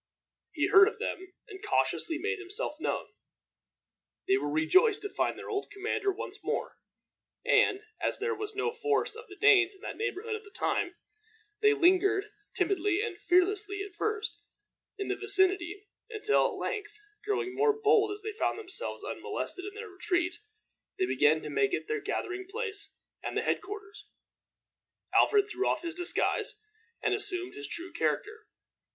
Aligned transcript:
He 0.51 0.65
heard 0.65 0.87
of 0.87 0.97
them, 0.97 1.31
and 1.47 1.63
cautiously 1.63 2.17
made 2.17 2.39
himself 2.39 2.79
known. 2.79 3.09
They 4.27 4.35
were 4.35 4.49
rejoiced 4.49 5.03
to 5.03 5.09
find 5.13 5.37
their 5.37 5.47
old 5.51 5.69
commander 5.69 6.11
once 6.11 6.43
more, 6.43 6.79
and, 7.45 7.81
as 7.99 8.17
there 8.17 8.33
was 8.33 8.55
no 8.55 8.71
force 8.71 9.13
of 9.15 9.27
the 9.27 9.35
Danes 9.35 9.75
in 9.75 9.81
that 9.81 9.97
neighborhood 9.97 10.33
at 10.33 10.41
the 10.43 10.49
time, 10.49 10.95
they 11.61 11.75
lingered, 11.75 12.31
timidly 12.55 13.03
and 13.03 13.19
fearlessly 13.19 13.83
at 13.83 13.93
first, 13.93 14.39
in 14.97 15.07
the 15.07 15.15
vicinity, 15.15 15.85
until, 16.09 16.47
at 16.47 16.55
length, 16.57 16.97
growing 17.23 17.53
more 17.53 17.71
bold 17.71 18.11
as 18.11 18.23
they 18.23 18.31
found 18.33 18.57
themselves 18.57 19.03
unmolested 19.03 19.65
in 19.65 19.75
their 19.75 19.87
retreat, 19.89 20.39
they 20.97 21.05
began 21.05 21.43
to 21.43 21.49
make 21.51 21.73
it 21.75 21.85
their 21.87 22.01
gathering 22.01 22.47
place 22.49 22.89
and 23.21 23.37
head 23.37 23.61
quarters. 23.61 24.07
Alfred 25.13 25.47
threw 25.47 25.67
off 25.67 25.83
his 25.83 25.93
disguise, 25.93 26.59
and 27.03 27.13
assumed 27.13 27.53
his 27.53 27.67
true 27.67 27.93
character. 27.93 28.47